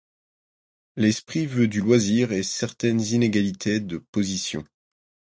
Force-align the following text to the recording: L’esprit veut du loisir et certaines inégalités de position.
L’esprit 0.95 1.45
veut 1.45 1.67
du 1.67 1.79
loisir 1.79 2.31
et 2.31 2.41
certaines 2.41 3.01
inégalités 3.13 3.79
de 3.79 3.99
position. 3.99 4.63